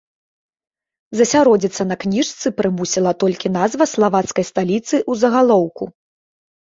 Засяродзіцца 1.17 1.83
на 1.91 1.95
кніжцы 2.05 2.47
прымусіла 2.61 3.11
толькі 3.25 3.47
назва 3.61 3.85
славацкай 3.93 4.45
сталіцы 4.51 4.93
ў 5.11 5.23
загалоўку. 5.27 5.83